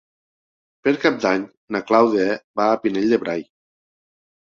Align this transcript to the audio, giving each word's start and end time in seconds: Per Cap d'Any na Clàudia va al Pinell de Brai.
Per 0.87 0.93
Cap 1.03 1.19
d'Any 1.27 1.45
na 1.77 1.83
Clàudia 1.91 2.27
va 2.63 2.69
al 2.73 2.83
Pinell 2.89 3.15
de 3.17 3.25
Brai. 3.27 3.49